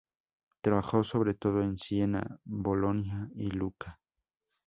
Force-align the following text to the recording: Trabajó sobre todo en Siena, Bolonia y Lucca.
Trabajó 0.61 1.03
sobre 1.03 1.35
todo 1.35 1.61
en 1.61 1.77
Siena, 1.77 2.39
Bolonia 2.43 3.29
y 3.35 3.51
Lucca. 3.51 3.99